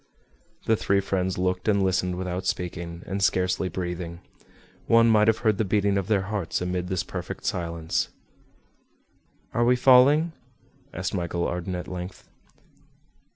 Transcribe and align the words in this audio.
The 0.65 0.75
three 0.75 0.99
friends 0.99 1.37
looked 1.37 1.67
and 1.67 1.83
listened 1.83 2.15
without 2.15 2.47
speaking, 2.47 3.03
and 3.05 3.21
scarcely 3.21 3.69
breathing. 3.69 4.19
One 4.87 5.07
might 5.07 5.27
have 5.27 5.37
heard 5.45 5.59
the 5.59 5.63
beating 5.63 5.95
of 5.95 6.07
their 6.07 6.23
hearts 6.23 6.59
amid 6.59 6.87
this 6.87 7.03
perfect 7.03 7.45
silence. 7.45 8.09
"Are 9.53 9.63
we 9.63 9.75
falling?" 9.75 10.33
asked 10.91 11.13
Michel 11.13 11.45
Ardan, 11.47 11.75
at 11.75 11.87
length. 11.87 12.27